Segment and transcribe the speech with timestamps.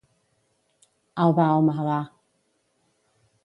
[1.25, 2.01] Au, va, home, va